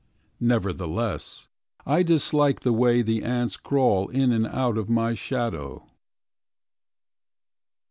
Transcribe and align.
Nevertheless, 0.39 1.47
I 1.85 2.01
dislike 2.01 2.61
The 2.61 2.73
way 2.73 3.03
the 3.03 3.21
ants 3.21 3.55
crawl 3.55 4.07
In 4.09 4.31
and 4.31 4.47
out 4.47 4.75
of 4.75 4.89
my 4.89 5.13
shadow. 5.13 5.91